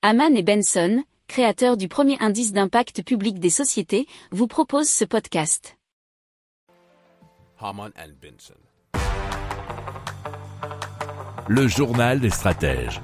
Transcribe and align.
Haman 0.00 0.36
et 0.36 0.44
Benson, 0.44 1.02
créateurs 1.26 1.76
du 1.76 1.88
premier 1.88 2.16
indice 2.20 2.52
d'impact 2.52 3.02
public 3.02 3.40
des 3.40 3.50
sociétés, 3.50 4.06
vous 4.30 4.46
proposent 4.46 4.88
ce 4.88 5.04
podcast. 5.04 5.76
Haman 7.58 7.90
and 7.98 8.12
Benson. 8.22 8.54
Le 11.48 11.66
journal 11.66 12.20
des 12.20 12.30
stratèges. 12.30 13.00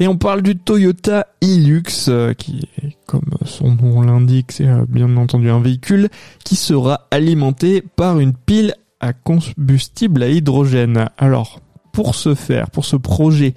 Et 0.00 0.08
on 0.08 0.18
parle 0.18 0.42
du 0.42 0.58
Toyota 0.58 1.28
Hilux, 1.40 2.08
euh, 2.08 2.34
qui 2.34 2.68
est, 2.82 2.96
comme 3.06 3.30
son 3.44 3.76
nom 3.76 4.00
l'indique, 4.02 4.50
c'est 4.50 4.66
euh, 4.66 4.86
bien 4.88 5.16
entendu 5.16 5.48
un 5.50 5.60
véhicule 5.60 6.08
qui 6.44 6.56
sera 6.56 7.06
alimenté 7.12 7.80
par 7.80 8.18
une 8.18 8.34
pile 8.34 8.74
à 8.98 9.12
combustible 9.12 10.24
à 10.24 10.28
hydrogène. 10.30 11.10
Alors, 11.16 11.60
pour 11.96 12.14
ce 12.14 12.34
faire, 12.34 12.68
pour 12.68 12.84
ce 12.84 12.96
projet, 12.96 13.54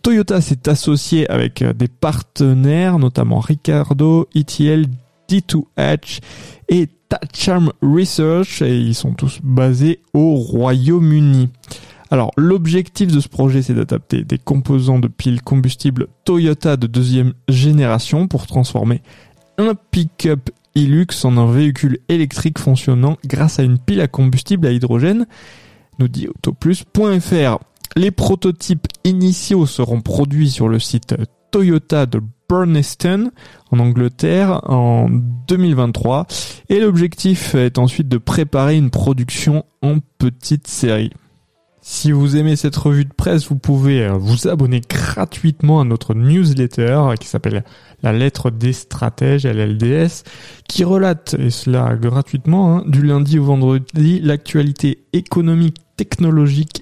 Toyota 0.00 0.40
s'est 0.40 0.66
associé 0.66 1.28
avec 1.28 1.60
euh, 1.60 1.74
des 1.74 1.88
partenaires, 1.88 2.98
notamment 2.98 3.38
Ricardo, 3.38 4.30
ETL, 4.34 4.86
D2H 5.28 6.20
et 6.70 6.88
Tacham 7.10 7.70
Research, 7.82 8.62
et 8.62 8.78
ils 8.78 8.94
sont 8.94 9.12
tous 9.12 9.40
basés 9.42 10.00
au 10.14 10.36
Royaume-Uni. 10.36 11.50
Alors, 12.10 12.30
l'objectif 12.38 13.12
de 13.12 13.20
ce 13.20 13.28
projet, 13.28 13.60
c'est 13.60 13.74
d'adapter 13.74 14.24
des 14.24 14.38
composants 14.38 14.98
de 14.98 15.08
piles 15.08 15.42
combustibles 15.42 16.06
Toyota 16.24 16.78
de 16.78 16.86
deuxième 16.86 17.34
génération 17.50 18.26
pour 18.26 18.46
transformer 18.46 19.02
un 19.58 19.74
pick-up 19.90 20.48
Hilux 20.74 21.08
en 21.24 21.36
un 21.36 21.52
véhicule 21.52 21.98
électrique 22.08 22.58
fonctionnant 22.58 23.18
grâce 23.26 23.58
à 23.58 23.64
une 23.64 23.78
pile 23.78 24.00
à 24.00 24.08
combustible 24.08 24.66
à 24.66 24.72
hydrogène, 24.72 25.26
nous 25.98 26.08
dit 26.08 26.26
autoplus.fr. 26.26 27.58
Les 27.96 28.10
prototypes 28.10 28.86
initiaux 29.04 29.66
seront 29.66 30.00
produits 30.00 30.50
sur 30.50 30.68
le 30.68 30.78
site 30.78 31.14
Toyota 31.50 32.06
de 32.06 32.22
Burneston 32.48 33.30
en 33.70 33.78
Angleterre 33.78 34.60
en 34.70 35.08
2023 35.48 36.26
et 36.70 36.80
l'objectif 36.80 37.54
est 37.54 37.78
ensuite 37.78 38.08
de 38.08 38.18
préparer 38.18 38.76
une 38.76 38.90
production 38.90 39.64
en 39.82 39.98
petite 40.18 40.66
série. 40.66 41.10
Si 41.84 42.12
vous 42.12 42.36
aimez 42.36 42.54
cette 42.54 42.76
revue 42.76 43.04
de 43.04 43.12
presse, 43.12 43.48
vous 43.48 43.56
pouvez 43.56 44.04
euh, 44.04 44.12
vous 44.12 44.46
abonner 44.46 44.80
gratuitement 44.88 45.80
à 45.80 45.84
notre 45.84 46.14
newsletter 46.14 46.82
euh, 46.82 47.14
qui 47.16 47.26
s'appelle 47.26 47.64
La 48.04 48.12
lettre 48.12 48.50
des 48.50 48.72
stratèges, 48.72 49.44
LLDS, 49.44 50.22
qui 50.68 50.84
relate, 50.84 51.34
et 51.40 51.50
cela 51.50 51.96
gratuitement, 51.96 52.76
hein, 52.76 52.84
du 52.86 53.02
lundi 53.02 53.40
au 53.40 53.44
vendredi, 53.44 54.20
l'actualité 54.20 55.02
économique, 55.12 55.78
technologique, 55.96 56.81